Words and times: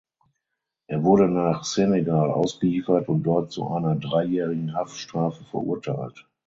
Er 0.87 1.03
wurde 1.03 1.27
nach 1.29 1.63
Senegal 1.63 2.31
ausgeliefert 2.31 3.07
und 3.07 3.21
dort 3.21 3.51
zu 3.51 3.67
einer 3.69 3.93
dreijährigen 3.95 4.73
Haftstrafe 4.73 5.43
verurteilt. 5.43 6.27